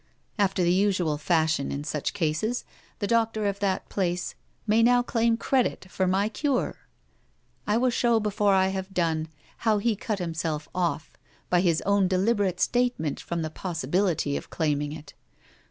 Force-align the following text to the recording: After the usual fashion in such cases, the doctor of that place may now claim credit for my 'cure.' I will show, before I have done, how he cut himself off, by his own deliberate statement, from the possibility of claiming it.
After 0.39 0.63
the 0.63 0.73
usual 0.73 1.19
fashion 1.19 1.71
in 1.71 1.83
such 1.83 2.15
cases, 2.15 2.65
the 2.97 3.05
doctor 3.05 3.45
of 3.45 3.59
that 3.59 3.87
place 3.87 4.33
may 4.65 4.81
now 4.81 5.03
claim 5.03 5.37
credit 5.37 5.85
for 5.91 6.07
my 6.07 6.27
'cure.' 6.27 6.87
I 7.67 7.77
will 7.77 7.91
show, 7.91 8.19
before 8.19 8.55
I 8.55 8.69
have 8.69 8.95
done, 8.95 9.27
how 9.57 9.77
he 9.77 9.95
cut 9.95 10.17
himself 10.17 10.67
off, 10.73 11.13
by 11.51 11.61
his 11.61 11.81
own 11.83 12.07
deliberate 12.07 12.59
statement, 12.59 13.19
from 13.19 13.43
the 13.43 13.51
possibility 13.51 14.35
of 14.35 14.49
claiming 14.49 14.91
it. 14.91 15.13